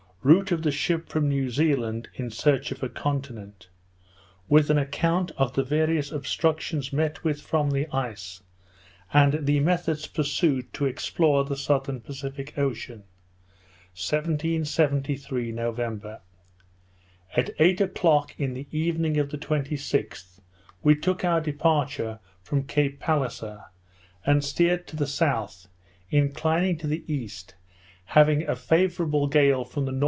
[0.23, 3.69] _Route of the Ship from New Zealand in Search of a Continent;
[4.47, 8.43] with an Account of the various Obstructions met with from the Ice,
[9.11, 12.99] and the Methods pursued to explore the Southern Pacific Ocean._
[13.99, 16.21] 1773 November
[17.35, 20.39] AT eight o'clock in the evening of the 26th,
[20.83, 23.63] we took our departure from Cape Palliser,
[24.23, 25.67] and steered to the south,
[26.11, 27.55] inclining to the east,
[28.05, 29.99] having a favourable gale from the N.W.